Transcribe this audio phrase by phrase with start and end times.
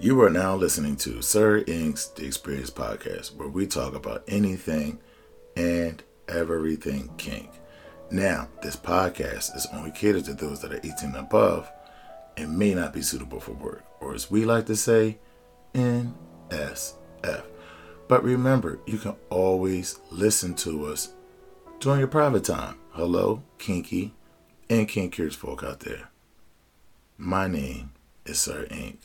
[0.00, 4.98] You are now listening to Sir Inq's The Experience Podcast, where we talk about anything
[5.56, 7.48] and everything kink.
[8.10, 11.70] Now, this podcast is only catered to those that are 18 and above
[12.36, 15.16] and may not be suitable for work, or as we like to say,
[15.74, 17.44] NSF.
[18.08, 21.12] But remember, you can always listen to us
[21.78, 22.78] during your private time.
[22.90, 24.12] Hello, kinky
[24.68, 26.10] and kinkers folk out there.
[27.16, 27.92] My name
[28.26, 28.96] is Sir Inq.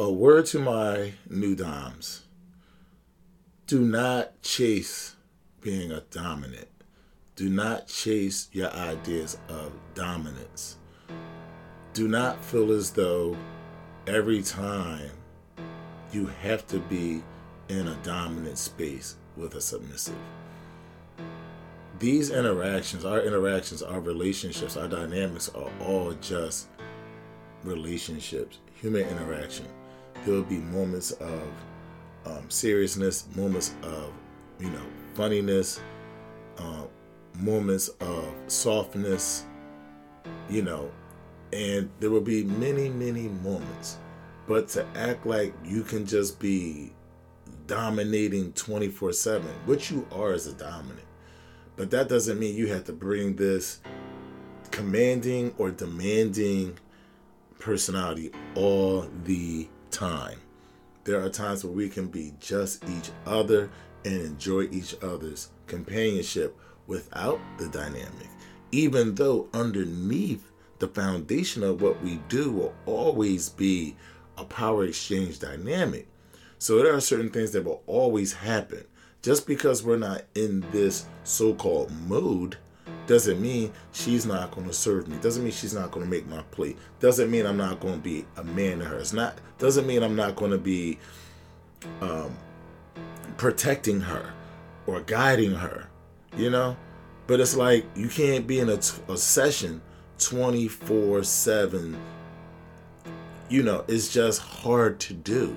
[0.00, 2.22] A word to my new doms.
[3.66, 5.14] Do not chase
[5.60, 6.68] being a dominant.
[7.36, 10.78] Do not chase your ideas of dominance.
[11.92, 13.36] Do not feel as though
[14.06, 15.10] every time
[16.12, 17.22] you have to be
[17.68, 20.16] in a dominant space with a submissive.
[21.98, 26.68] These interactions, our interactions, our relationships, our dynamics are all just
[27.64, 29.66] relationships, human interaction
[30.24, 31.42] there will be moments of
[32.26, 34.12] um, seriousness, moments of
[34.58, 35.80] you know funniness,
[36.58, 36.84] uh,
[37.38, 39.44] moments of softness,
[40.48, 40.90] you know,
[41.52, 43.98] and there will be many, many moments.
[44.46, 46.92] But to act like you can just be
[47.66, 51.06] dominating 24 7, which you are as a dominant,
[51.76, 53.80] but that doesn't mean you have to bring this
[54.70, 56.76] commanding or demanding
[57.58, 60.38] personality all the time.
[61.04, 63.70] There are times where we can be just each other
[64.04, 68.28] and enjoy each other's companionship without the dynamic,
[68.72, 73.96] even though underneath the foundation of what we do will always be
[74.36, 76.06] a power exchange dynamic.
[76.58, 78.84] So there are certain things that will always happen.
[79.22, 82.56] Just because we're not in this so called mode
[83.06, 85.16] doesn't mean she's not going to serve me.
[85.18, 86.78] Doesn't mean she's not going to make my plate.
[87.00, 88.98] Doesn't mean I'm not going to be a man to her.
[88.98, 89.38] It's not.
[89.58, 90.98] Doesn't mean I'm not going to be
[92.00, 92.36] um,
[93.36, 94.32] protecting her
[94.86, 95.88] or guiding her.
[96.36, 96.76] You know,
[97.26, 99.82] but it's like you can't be in a, t- a session
[100.18, 101.98] 24 7
[103.48, 105.56] you know it's just hard to do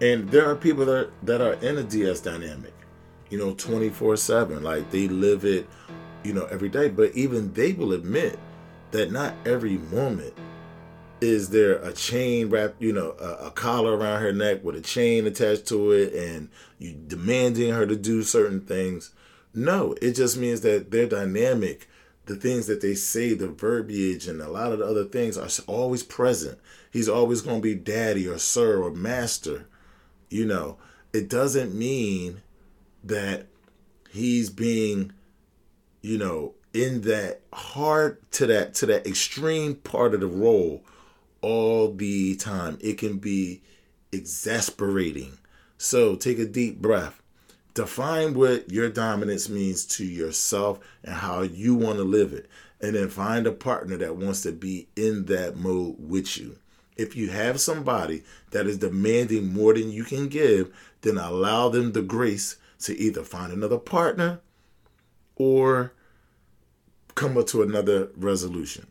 [0.00, 2.72] and there are people that are, that are in a ds dynamic
[3.30, 5.68] you know 24 7 like they live it
[6.26, 6.88] you know, every day.
[6.88, 8.38] But even they will admit
[8.90, 10.34] that not every moment
[11.20, 14.80] is there a chain wrapped, you know, a, a, collar around her neck with a
[14.82, 19.12] chain attached to it and you demanding her to do certain things.
[19.54, 21.88] No, it just means that their dynamic,
[22.26, 25.48] the things that they say, the verbiage and a lot of the other things are
[25.66, 26.58] always present.
[26.90, 29.66] He's always going to be daddy or sir or master.
[30.28, 30.76] You know,
[31.14, 32.42] it doesn't mean
[33.02, 33.46] that
[34.10, 35.12] he's being
[36.02, 40.82] you know, in that hard to that to that extreme part of the role
[41.40, 42.78] all the time.
[42.80, 43.62] It can be
[44.12, 45.38] exasperating.
[45.78, 47.22] So take a deep breath.
[47.74, 52.48] Define what your dominance means to yourself and how you want to live it.
[52.80, 56.58] And then find a partner that wants to be in that mode with you.
[56.96, 61.92] If you have somebody that is demanding more than you can give, then allow them
[61.92, 64.40] the grace to either find another partner
[65.36, 65.92] or
[67.14, 68.86] come up to another resolution.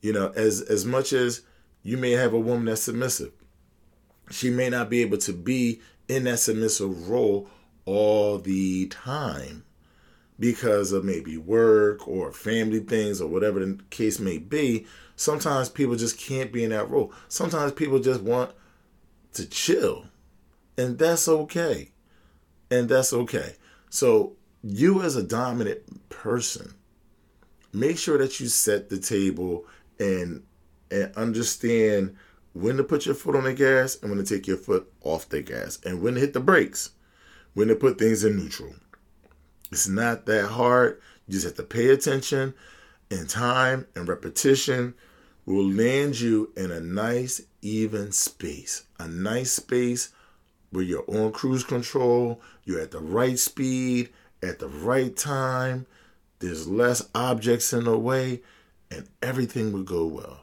[0.00, 1.42] You know, as as much as
[1.82, 3.32] you may have a woman that's submissive,
[4.30, 7.48] she may not be able to be in that submissive role
[7.84, 9.64] all the time
[10.38, 14.86] because of maybe work or family things or whatever the case may be.
[15.16, 17.12] Sometimes people just can't be in that role.
[17.28, 18.52] Sometimes people just want
[19.32, 20.06] to chill.
[20.76, 21.90] And that's okay.
[22.70, 23.54] And that's okay.
[23.88, 24.34] So,
[24.66, 26.74] you as a dominant person,
[27.72, 29.64] make sure that you set the table
[29.98, 30.42] and
[30.90, 32.16] and understand
[32.52, 35.28] when to put your foot on the gas and when to take your foot off
[35.28, 36.90] the gas and when to hit the brakes,
[37.54, 38.74] when to put things in neutral.
[39.72, 41.00] It's not that hard.
[41.26, 42.54] You just have to pay attention
[43.10, 44.94] and time and repetition
[45.44, 48.84] will land you in a nice, even space.
[48.98, 50.12] A nice space
[50.70, 54.10] where you're on cruise control, you're at the right speed,
[54.46, 55.86] at the right time,
[56.38, 58.42] there's less objects in the way,
[58.90, 60.40] and everything will go well.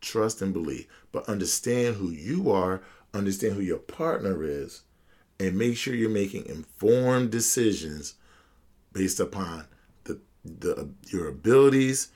[0.00, 0.86] Trust and believe.
[1.12, 2.82] But understand who you are,
[3.14, 4.82] understand who your partner is,
[5.38, 8.14] and make sure you're making informed decisions
[8.92, 9.66] based upon
[10.04, 12.08] the, the your abilities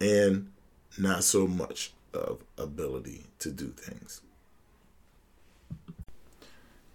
[0.00, 0.50] and
[0.98, 4.20] not so much of ability to do things.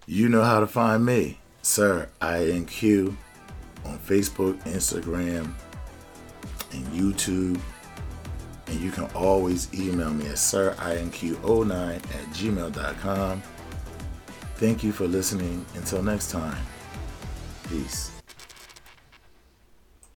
[0.06, 3.16] You know how to find me, Sir INQ
[3.88, 5.54] on Facebook, Instagram,
[6.74, 7.60] and YouTube.
[8.68, 13.44] And you can always email me at sirinq09 at gmail.com.
[14.56, 15.66] Thank you for listening.
[15.76, 16.58] Until next time,
[17.70, 18.17] peace.